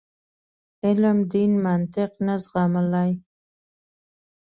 [0.85, 3.11] علم دین منطق نه زغملای.